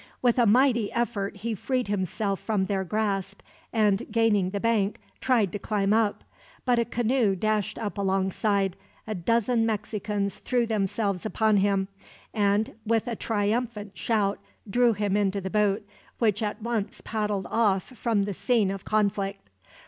[0.19, 5.51] With a mighty effort, he freed himself from their grasp and, gaining the bank, tried
[5.51, 6.23] to climb up;
[6.65, 8.75] but a canoe dashed up alongside,
[9.05, 11.87] a dozen Mexicans threw themselves upon him,
[12.33, 15.87] and with a triumphant shout drew him into the boat,
[16.17, 19.51] which at once paddled off from the scene of conflict.